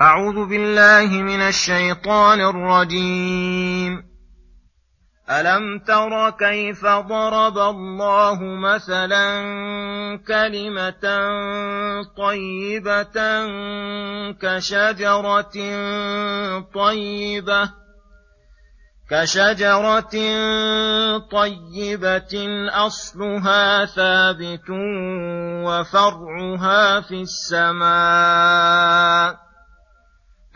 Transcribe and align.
أعوذ 0.00 0.46
بالله 0.48 1.22
من 1.22 1.40
الشيطان 1.40 2.40
الرجيم. 2.40 4.02
ألم 5.30 5.78
تر 5.78 6.30
كيف 6.30 6.86
ضرب 6.86 7.58
الله 7.58 8.42
مثلا 8.42 9.42
كلمة 10.28 11.04
طيبة 12.16 13.46
كشجرة 14.42 15.56
طيبة 16.74 17.70
كشجرة 19.10 20.16
طيبة 21.18 22.32
أصلها 22.72 23.84
ثابت 23.84 24.70
وفرعها 25.66 27.00
في 27.00 27.22
السماء 27.22 28.70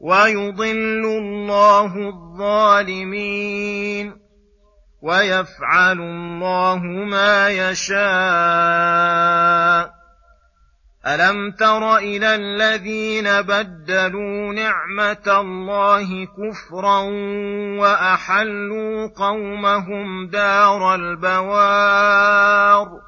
ويضل 0.00 1.04
الله 1.04 2.08
الظالمين 2.08 4.16
ويفعل 5.02 6.00
الله 6.00 6.82
ما 6.84 7.48
يشاء. 7.48 7.98
ألم 11.06 11.50
تر 11.50 11.96
إلى 11.96 12.34
الذين 12.34 13.42
بدلوا 13.42 14.52
نعمة 14.52 15.40
الله 15.40 16.24
كفرا 16.24 17.00
وأحلوا 17.80 19.06
قومهم 19.06 20.26
دار 20.26 20.94
البوار؟ 20.94 23.07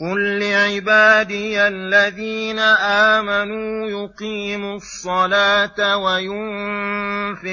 قل 0.00 0.38
لعبادي 0.38 1.60
الذين 1.68 2.58
امنوا 2.58 3.86
يقيموا 3.88 4.76
الصلاه 4.76 5.96
وينفقوا 5.96 7.50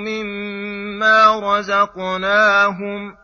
مما 0.00 1.40
رزقناهم 1.40 3.16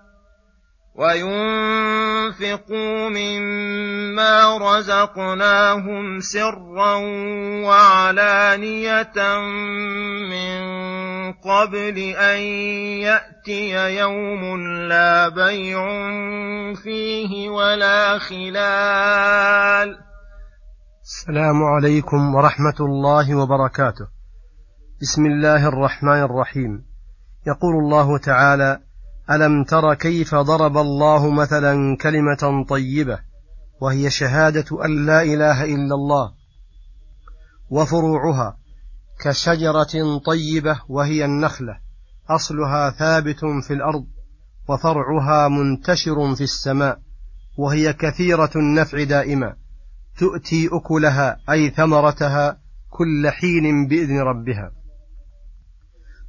وينفقوا 0.94 2.03
مما 3.09 4.59
رزقناهم 4.59 6.21
سرا 6.21 6.95
وعلانيه 7.67 9.12
من 10.31 10.62
قبل 11.33 11.99
ان 11.99 12.39
ياتي 13.06 13.97
يوم 13.99 14.43
لا 14.89 15.28
بيع 15.28 15.84
فيه 16.75 17.49
ولا 17.50 18.19
خلال 18.19 19.99
السلام 21.03 21.62
عليكم 21.62 22.34
ورحمة 22.34 22.78
الله 22.81 23.34
وبركاته. 23.34 24.06
بسم 25.03 25.27
الله 25.27 25.69
الرحمن 25.69 26.23
الرحيم. 26.23 26.84
يقول 27.47 27.75
الله 27.84 28.19
تعالى 28.19 28.84
ألم 29.31 29.65
تر 29.65 29.95
كيف 29.95 30.35
ضرب 30.35 30.77
الله 30.77 31.31
مثلا 31.31 31.97
كلمة 31.97 32.65
طيبة 32.69 33.19
وهي 33.81 34.11
شهادة 34.11 34.85
أن 34.85 35.07
لا 35.07 35.23
إله 35.23 35.65
إلا 35.65 35.95
الله 35.95 36.33
وفروعها 37.71 38.59
كشجرة 39.21 40.19
طيبة 40.27 40.81
وهي 40.89 41.25
النخلة 41.25 41.79
أصلها 42.31 42.91
ثابت 42.91 43.45
في 43.67 43.73
الأرض 43.73 44.07
وفرعها 44.69 45.49
منتشر 45.49 46.35
في 46.35 46.45
السماء 46.45 46.99
وهي 47.59 47.93
كثيرة 47.93 48.51
النفع 48.56 49.05
دائما 49.05 49.56
تؤتي 50.19 50.69
أكلها 50.73 51.37
أي 51.51 51.71
ثمرتها 51.71 52.59
كل 52.91 53.31
حين 53.31 53.89
بإذن 53.89 54.19
ربها. 54.19 54.73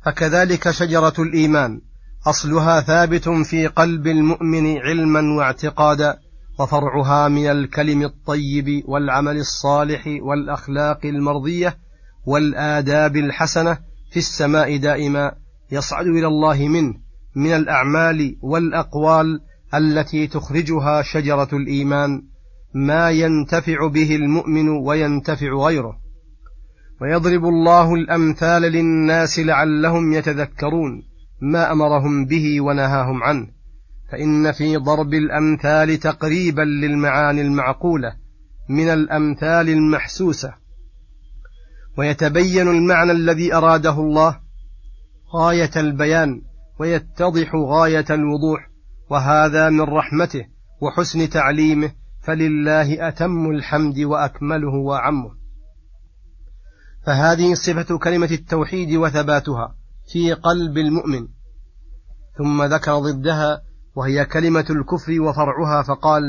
فكذلك 0.06 0.72
شجرة 0.72 1.14
الإيمان 1.20 1.82
أصلها 2.28 2.82
ثابت 2.82 3.30
في 3.30 3.68
قلب 3.68 4.08
المؤمن 4.08 4.78
علما 4.78 5.38
واعتقادا 5.38 6.18
وفرعها 6.60 7.28
من 7.28 7.48
الكلم 7.48 8.04
الطيب 8.04 8.84
والعمل 8.88 9.38
الصالح 9.38 10.08
والأخلاق 10.22 11.06
المرضية 11.06 11.78
والآداب 12.26 13.16
الحسنة 13.16 13.78
في 14.12 14.18
السماء 14.18 14.78
دائما 14.78 15.32
يصعد 15.72 16.06
إلى 16.06 16.28
الله 16.28 16.68
منه 16.68 16.94
من 17.36 17.52
الأعمال 17.52 18.38
والأقوال 18.42 19.40
التي 19.74 20.28
تخرجها 20.28 21.02
شجرة 21.02 21.50
الإيمان 21.54 22.22
ما 22.74 23.12
ينتفع 23.12 23.88
به 23.88 24.16
المؤمن 24.16 24.70
وينتفع 24.70 25.48
غيره. 25.48 25.98
ويضرب 27.02 27.46
الله 27.46 27.94
الأمثال 27.94 28.62
للناس 28.62 29.40
لعلهم 29.40 30.14
يتذكرون. 30.14 31.04
ما 31.42 31.72
أمرهم 31.72 32.26
به 32.26 32.62
ونهاهم 32.62 33.24
عنه 33.24 33.48
فإن 34.12 34.52
في 34.52 34.78
ضرب 34.78 35.14
الأمثال 35.14 36.00
تقريبا 36.00 36.62
للمعاني 36.62 37.42
المعقولة 37.42 38.16
من 38.70 38.90
الأمثال 38.90 39.70
المحسوسة. 39.70 40.54
ويتبين 41.98 42.68
المعنى 42.68 43.12
الذي 43.12 43.54
أراده 43.54 44.00
الله 44.00 44.40
غاية 45.36 45.72
البيان 45.76 46.42
ويتضح 46.80 47.56
غاية 47.56 48.06
الوضوح 48.10 48.70
وهذا 49.10 49.70
من 49.70 49.82
رحمته 49.82 50.46
وحسن 50.82 51.30
تعليمه 51.30 51.92
فلله 52.24 53.08
أتم 53.08 53.50
الحمد 53.50 54.00
وأكمله 54.00 54.74
واعمه 54.74 55.32
فهذه 57.06 57.54
صفة 57.54 57.98
كلمة 57.98 58.30
التوحيد 58.32 58.96
وثباتها. 58.96 59.76
في 60.08 60.34
قلب 60.34 60.78
المؤمن. 60.78 61.28
ثم 62.38 62.64
ذكر 62.64 63.00
ضدها 63.00 63.62
وهي 63.96 64.26
كلمة 64.26 64.66
الكفر 64.70 65.22
وفرعها 65.22 65.84
فقال 65.84 66.22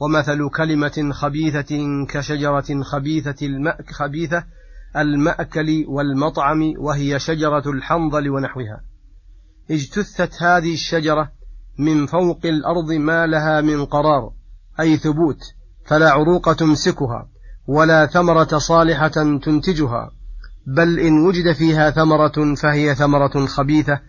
ومثل 0.00 0.50
كلمة 0.56 1.10
خبيثة 1.12 2.04
كشجرة 2.08 2.82
خبيثة 2.82 3.46
المأك 3.46 3.90
خبيثة 3.90 4.44
المأكل 4.96 5.84
والمطعم 5.88 6.74
وهي 6.78 7.18
شجرة 7.18 7.70
الحنظل 7.70 8.28
ونحوها. 8.28 8.80
اجتثت 9.70 10.42
هذه 10.42 10.74
الشجرة 10.74 11.32
من 11.78 12.06
فوق 12.06 12.40
الأرض 12.44 12.92
ما 12.92 13.26
لها 13.26 13.60
من 13.60 13.84
قرار 13.84 14.32
أي 14.80 14.96
ثبوت 14.96 15.40
فلا 15.86 16.10
عروق 16.10 16.52
تمسكها 16.52 17.28
ولا 17.66 18.06
ثمرة 18.06 18.58
صالحة 18.58 19.38
تنتجها. 19.44 20.10
بل 20.66 20.98
إن 20.98 21.26
وجد 21.26 21.52
فيها 21.52 21.90
ثمرة 21.90 22.54
فهي 22.54 22.94
ثمرة 22.94 23.46
خبيثة 23.46 24.00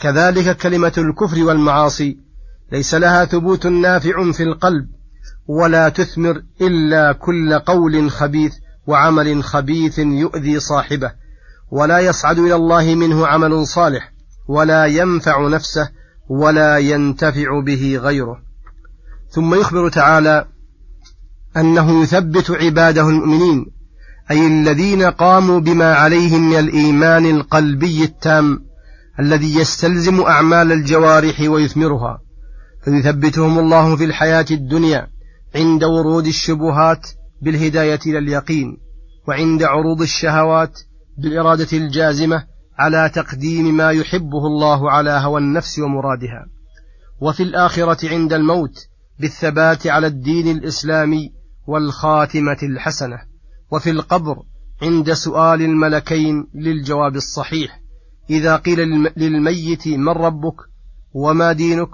كذلك 0.00 0.56
كلمة 0.56 0.92
الكفر 0.98 1.44
والمعاصي 1.44 2.18
ليس 2.72 2.94
لها 2.94 3.24
ثبوت 3.24 3.66
نافع 3.66 4.32
في 4.32 4.42
القلب 4.42 4.88
ولا 5.46 5.88
تثمر 5.88 6.42
إلا 6.60 7.12
كل 7.12 7.58
قول 7.58 8.10
خبيث 8.10 8.52
وعمل 8.86 9.44
خبيث 9.44 9.98
يؤذي 9.98 10.60
صاحبه 10.60 11.12
ولا 11.70 11.98
يصعد 11.98 12.38
إلى 12.38 12.54
الله 12.54 12.94
منه 12.94 13.26
عمل 13.26 13.66
صالح 13.66 14.12
ولا 14.48 14.86
ينفع 14.86 15.48
نفسه 15.48 15.88
ولا 16.28 16.78
ينتفع 16.78 17.60
به 17.60 18.00
غيره. 18.02 18.42
ثم 19.30 19.54
يخبر 19.54 19.88
تعالى 19.88 20.46
أنه 21.56 22.02
يثبت 22.02 22.50
عباده 22.50 23.08
المؤمنين 23.08 23.66
أي 24.32 24.46
الذين 24.46 25.02
قاموا 25.02 25.60
بما 25.60 25.94
عليهم 25.94 26.50
من 26.50 26.58
الإيمان 26.58 27.30
القلبي 27.30 28.04
التام 28.04 28.58
الذي 29.20 29.56
يستلزم 29.56 30.20
أعمال 30.20 30.72
الجوارح 30.72 31.40
ويثمرها 31.40 32.18
فيثبتهم 32.84 33.58
الله 33.58 33.96
في 33.96 34.04
الحياة 34.04 34.46
الدنيا 34.50 35.06
عند 35.54 35.84
ورود 35.84 36.26
الشبهات 36.26 37.08
بالهداية 37.42 37.98
إلى 38.06 38.18
اليقين 38.18 38.76
وعند 39.28 39.62
عروض 39.62 40.02
الشهوات 40.02 40.78
بالإرادة 41.18 41.78
الجازمة 41.78 42.44
على 42.78 43.10
تقديم 43.14 43.76
ما 43.76 43.90
يحبه 43.90 44.46
الله 44.46 44.90
على 44.90 45.10
هوى 45.10 45.40
النفس 45.40 45.78
ومرادها. 45.78 46.46
وفي 47.20 47.42
الآخرة 47.42 48.08
عند 48.08 48.32
الموت 48.32 48.74
بالثبات 49.20 49.86
على 49.86 50.06
الدين 50.06 50.48
الإسلامي 50.48 51.32
والخاتمة 51.66 52.58
الحسنة. 52.62 53.31
وفي 53.72 53.90
القبر 53.90 54.36
عند 54.82 55.12
سؤال 55.12 55.62
الملكين 55.62 56.46
للجواب 56.54 57.16
الصحيح. 57.16 57.80
إذا 58.30 58.56
قيل 58.56 58.78
للميت 59.16 59.88
من 59.88 60.08
ربك 60.08 60.56
وما 61.14 61.52
دينك 61.52 61.90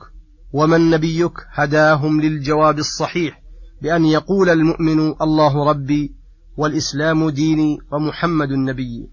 ومن 0.52 0.90
نبيك 0.90 1.32
هداهم 1.52 2.20
للجواب 2.20 2.78
الصحيح 2.78 3.42
بأن 3.82 4.04
يقول 4.04 4.48
المؤمن 4.48 5.14
الله 5.22 5.70
ربي 5.70 6.14
والإسلام 6.56 7.30
ديني 7.30 7.78
ومحمد 7.92 8.48
نبيي 8.48 9.10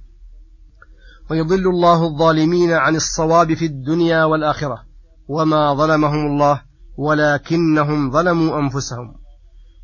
ويضل 1.32 1.68
الله 1.68 2.08
الظالمين 2.08 2.72
عن 2.72 2.96
الصواب 2.96 3.54
في 3.54 3.66
الدنيا 3.66 4.24
والآخرة. 4.24 4.84
وما 5.28 5.74
ظلمهم 5.74 6.26
الله 6.28 6.62
ولكنهم 6.98 8.12
ظلموا 8.12 8.60
أنفسهم. 8.60 9.16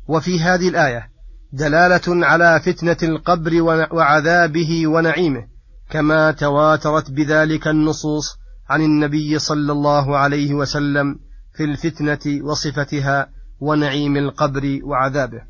وفي 0.08 0.40
هذه 0.40 0.68
الآية 0.68 1.11
دلالة 1.52 2.26
على 2.26 2.60
فتنة 2.60 2.96
القبر 3.02 3.62
وعذابه 3.92 4.86
ونعيمه 4.86 5.46
كما 5.90 6.30
تواترت 6.30 7.10
بذلك 7.10 7.68
النصوص 7.68 8.36
عن 8.68 8.82
النبي 8.82 9.38
صلى 9.38 9.72
الله 9.72 10.16
عليه 10.16 10.54
وسلم 10.54 11.18
في 11.56 11.64
الفتنة 11.64 12.44
وصفتها 12.44 13.28
ونعيم 13.60 14.16
القبر 14.16 14.80
وعذابه. 14.82 15.42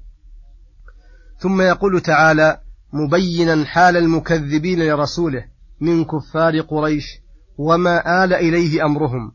ثم 1.38 1.60
يقول 1.60 2.00
تعالى 2.00 2.60
مبينا 2.93 3.64
حال 3.64 3.96
المكذبين 3.96 4.82
لرسوله 4.82 5.44
من 5.81 6.05
كفار 6.05 6.60
قريش 6.60 7.05
وما 7.58 8.25
آل 8.25 8.32
إليه 8.32 8.84
أمرهم. 8.84 9.32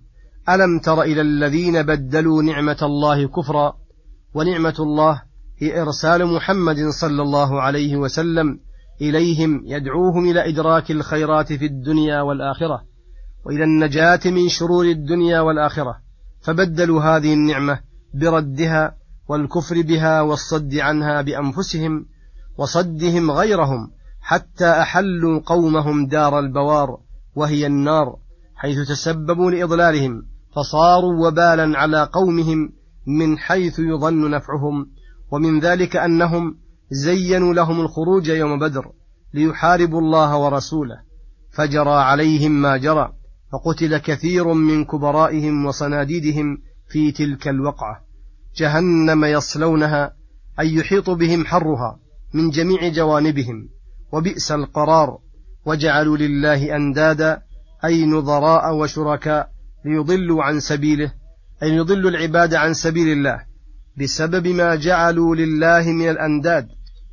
ألم 0.49 0.79
تر 0.79 1.01
إلى 1.01 1.21
الذين 1.21 1.83
بدلوا 1.83 2.43
نعمة 2.43 2.77
الله 2.81 3.27
كفرا؟ 3.27 3.77
ونعمة 4.33 4.75
الله 4.79 5.26
هي 5.57 5.81
إرسال 5.81 6.25
محمد 6.25 6.89
صلى 6.89 7.21
الله 7.21 7.61
عليه 7.61 7.97
وسلم 7.97 8.59
إليهم 9.01 9.61
يدعوهم 9.65 10.29
إلى 10.29 10.49
إدراك 10.49 10.91
الخيرات 10.91 11.53
في 11.53 11.65
الدنيا 11.65 12.21
والآخرة 12.21 12.81
وإلى 13.45 13.63
النجاة 13.63 14.19
من 14.25 14.49
شرور 14.49 14.85
الدنيا 14.85 15.39
والآخرة 15.39 15.97
فبدلوا 16.41 17.01
هذه 17.01 17.33
النعمة 17.33 17.79
بردها 18.13 18.95
والكفر 19.29 19.81
بها 19.81 20.21
والصد 20.21 20.75
عنها 20.75 21.21
بأنفسهم 21.21 22.05
وصدهم 22.57 23.31
غيرهم 23.31 23.91
حتى 24.21 24.69
أحلوا 24.69 25.41
قومهم 25.45 26.07
دار 26.07 26.39
البوار 26.39 26.99
وهي 27.35 27.67
النار 27.67 28.17
حيث 28.55 28.89
تسببوا 28.89 29.51
لإضلالهم 29.51 30.25
فصاروا 30.55 31.27
وبالا 31.27 31.77
على 31.77 32.09
قومهم 32.13 32.73
من 33.07 33.37
حيث 33.37 33.79
يظن 33.79 34.31
نفعهم 34.31 34.89
ومن 35.31 35.59
ذلك 35.59 35.95
أنهم 35.95 36.57
زينوا 36.91 37.53
لهم 37.53 37.81
الخروج 37.81 38.27
يوم 38.27 38.59
بدر 38.59 38.91
ليحاربوا 39.33 40.01
الله 40.01 40.37
ورسوله 40.37 40.99
فجرى 41.51 41.93
عليهم 41.93 42.51
ما 42.51 42.77
جرى 42.77 43.13
فقتل 43.51 43.97
كثير 43.97 44.53
من 44.53 44.85
كبرائهم 44.85 45.65
وصناديدهم 45.65 46.57
في 46.89 47.11
تلك 47.11 47.47
الوقعة. 47.47 48.01
جهنم 48.55 49.25
يصلونها 49.25 50.13
أي 50.59 50.75
يحيط 50.75 51.09
بهم 51.09 51.45
حرها 51.45 51.99
من 52.33 52.49
جميع 52.49 52.87
جوانبهم 52.87 53.69
وبئس 54.11 54.51
القرار. 54.51 55.17
وجعلوا 55.65 56.17
لله 56.17 56.75
أندادا 56.75 57.41
أي 57.85 58.05
نظراء 58.05 58.75
وشركاء 58.75 59.49
ليضلوا 59.85 60.43
عن 60.43 60.59
سبيله 60.59 61.11
أي 61.63 61.69
يضلوا 61.69 62.09
العباد 62.09 62.53
عن 62.53 62.73
سبيل 62.73 63.07
الله. 63.07 63.46
بسبب 63.97 64.47
ما 64.47 64.75
جعلوا 64.75 65.35
لله 65.35 65.91
من 65.91 66.09
الأنداد 66.09 66.67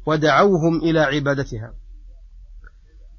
ودعوهم 0.07 0.77
إلى 0.77 1.01
عبادتها. 1.01 1.75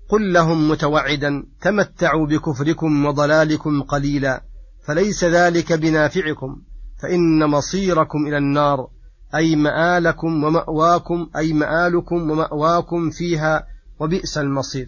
قل 0.09 0.33
لهم 0.33 0.69
متوعدا 0.69 1.43
تمتعوا 1.61 2.27
بكفركم 2.27 3.05
وضلالكم 3.05 3.81
قليلا 3.81 4.43
فليس 4.87 5.23
ذلك 5.23 5.73
بنافعكم 5.73 6.61
فإن 7.01 7.45
مصيركم 7.45 8.27
إلى 8.27 8.37
النار 8.37 8.87
أي 9.35 9.55
مآلكم 9.55 10.43
ومأواكم 10.43 11.29
أي 11.37 11.53
مآلكم 11.53 12.31
ومأواكم 12.31 13.09
فيها 13.09 13.67
وبئس 13.99 14.37
المصير. 14.37 14.87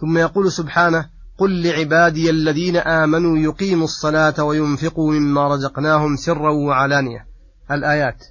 ثم 0.00 0.18
يقول 0.18 0.52
سبحانه 0.52 1.08
قل 1.38 1.62
لعبادي 1.62 2.30
الذين 2.30 2.76
آمنوا 2.76 3.38
يقيموا 3.38 3.84
الصلاة 3.84 4.44
وينفقوا 4.44 5.12
مما 5.12 5.48
رزقناهم 5.48 6.16
سرا 6.16 6.50
وعلانية. 6.50 7.33
الآيات. 7.70 8.24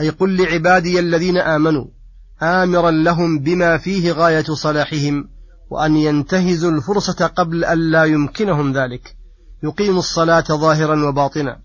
أي 0.00 0.10
قل 0.10 0.36
لعبادي 0.36 1.00
الذين 1.00 1.38
آمنوا 1.38 1.84
آمرا 2.42 2.90
لهم 2.90 3.38
بما 3.38 3.78
فيه 3.78 4.12
غاية 4.12 4.44
صلاحهم 4.44 5.28
وأن 5.70 5.96
ينتهزوا 5.96 6.70
الفرصة 6.70 7.26
قبل 7.26 7.64
أن 7.64 7.78
لا 7.78 8.04
يمكنهم 8.04 8.72
ذلك. 8.72 9.16
يقيموا 9.62 9.98
الصلاة 9.98 10.44
ظاهرا 10.50 11.08
وباطنا 11.08 11.58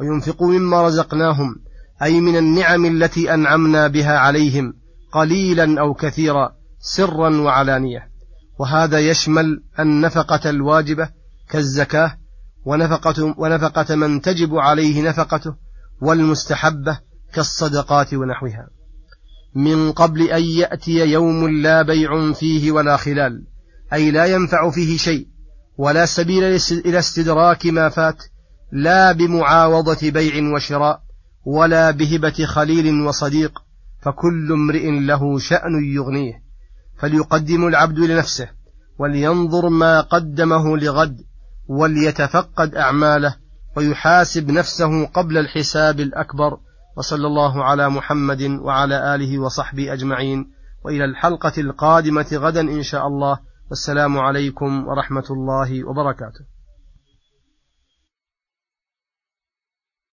وينفقوا 0.00 0.48
مما 0.48 0.86
رزقناهم 0.86 1.56
أي 2.02 2.20
من 2.20 2.36
النعم 2.36 2.86
التي 2.86 3.34
أنعمنا 3.34 3.88
بها 3.88 4.18
عليهم 4.18 4.74
قليلا 5.12 5.80
أو 5.80 5.94
كثيرا 5.94 6.52
سرا 6.80 7.40
وعلانية. 7.40 8.08
وهذا 8.58 8.98
يشمل 8.98 9.62
النفقة 9.80 10.50
الواجبة 10.50 11.08
كالزكاة 11.48 12.18
ونفقة, 12.64 13.34
ونفقة 13.38 13.94
من 13.94 14.20
تجب 14.20 14.56
عليه 14.56 15.08
نفقته 15.08 15.54
والمستحبة 16.00 16.98
كالصدقات 17.34 18.14
ونحوها. 18.14 18.68
من 19.54 19.92
قبل 19.92 20.22
أن 20.22 20.42
يأتي 20.42 21.12
يوم 21.12 21.48
لا 21.48 21.82
بيع 21.82 22.32
فيه 22.32 22.72
ولا 22.72 22.96
خلال 22.96 23.46
أي 23.92 24.10
لا 24.10 24.26
ينفع 24.26 24.70
فيه 24.70 24.96
شيء 24.96 25.26
ولا 25.78 26.06
سبيل 26.06 26.44
إلى 26.86 26.98
استدراك 26.98 27.66
ما 27.66 27.88
فات 27.88 28.22
لا 28.72 29.12
بمعاوضة 29.12 30.10
بيع 30.10 30.54
وشراء 30.54 31.00
ولا 31.44 31.90
بهبة 31.90 32.44
خليل 32.44 33.00
وصديق 33.00 33.62
فكل 34.02 34.52
امرئ 34.52 34.90
له 34.90 35.38
شأن 35.38 35.94
يغنيه. 35.94 36.48
فليقدم 36.98 37.66
العبد 37.66 37.98
لنفسه 37.98 38.48
ولينظر 38.98 39.68
ما 39.68 40.00
قدمه 40.00 40.76
لغد 40.76 41.16
وليتفقد 41.68 42.74
أعماله 42.74 43.36
ويحاسب 43.78 44.50
نفسه 44.50 45.06
قبل 45.06 45.38
الحساب 45.38 46.00
الأكبر 46.00 46.58
وصلى 46.96 47.26
الله 47.26 47.64
على 47.64 47.88
محمد 47.88 48.42
وعلى 48.42 49.14
آله 49.14 49.38
وصحبه 49.38 49.92
أجمعين 49.92 50.50
وإلى 50.84 51.04
الحلقة 51.04 51.52
القادمة 51.58 52.26
غدا 52.32 52.60
إن 52.60 52.82
شاء 52.82 53.06
الله 53.06 53.38
والسلام 53.70 54.18
عليكم 54.18 54.88
ورحمة 54.88 55.24
الله 55.30 55.84
وبركاته. 55.88 56.57